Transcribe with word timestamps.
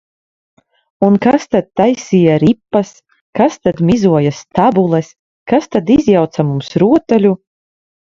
Un 1.07 1.19
kas 1.25 1.45
tad 1.55 1.67
taisīja 1.81 2.39
ripas, 2.45 2.95
kas 3.41 3.61
tad 3.69 3.85
mizoja 3.93 4.35
stabules, 4.41 5.15
kas 5.55 5.73
tad 5.77 5.97
izjauca 6.01 6.51
mums 6.53 6.77
rotaļu? 6.89 7.41